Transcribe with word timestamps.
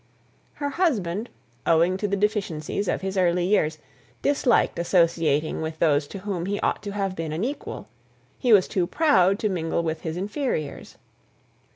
Her 0.53 0.69
husband, 0.69 1.29
owing 1.63 1.95
to 1.97 2.07
the 2.07 2.15
deficiencies 2.15 2.87
of 2.87 3.01
his 3.01 3.19
early 3.19 3.45
years, 3.45 3.77
disliked 4.23 4.79
associating 4.79 5.61
with 5.61 5.77
those 5.77 6.07
to 6.07 6.17
whom 6.17 6.47
he 6.47 6.59
ought 6.61 6.81
to 6.81 6.93
have 6.93 7.15
been 7.15 7.31
an 7.31 7.43
equal; 7.43 7.87
he 8.39 8.51
was 8.51 8.67
too 8.67 8.87
proud 8.87 9.37
to 9.37 9.47
mingle 9.47 9.83
with 9.83 10.01
his 10.01 10.17
inferiors. 10.17 10.97